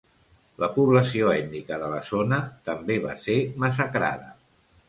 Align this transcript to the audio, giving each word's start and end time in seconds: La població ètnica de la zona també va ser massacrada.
La 0.63 0.69
població 0.77 1.29
ètnica 1.33 1.79
de 1.83 1.89
la 1.93 2.01
zona 2.13 2.39
també 2.71 2.99
va 3.07 3.15
ser 3.27 3.37
massacrada. 3.67 4.35